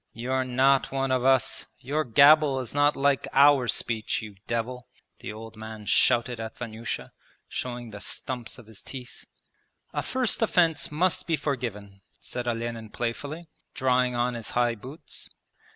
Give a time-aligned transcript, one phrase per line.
[0.13, 4.87] 'You're not one of us your gabble is not like our speech, you devil!'
[5.19, 7.11] the old man shouted at Vanyusha,
[7.47, 9.25] showing the stumps of his teeth.
[9.93, 13.45] 'A first offence must be forgiven,' said Olenin playfully,
[13.75, 15.29] drawing on his high boots.